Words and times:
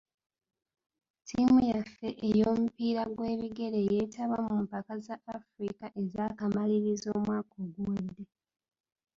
Ttiimu 1.21 1.57
yaffe 1.71 2.07
ey'omupiira 2.29 3.03
gw'ebigere 3.15 3.79
yeetaba 3.91 4.37
mu 4.47 4.55
mpaka 4.65 4.93
za 5.05 5.15
Africa 5.37 5.85
ez'akamalirirzo 6.01 7.07
omwaka 7.17 7.53
oguwedde. 7.65 8.21